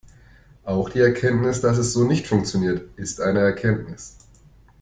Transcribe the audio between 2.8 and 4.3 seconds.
ist eine Erkenntnis.